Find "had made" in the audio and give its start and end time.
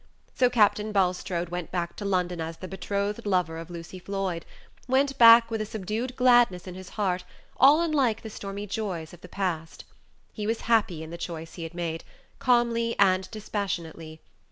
11.61-12.03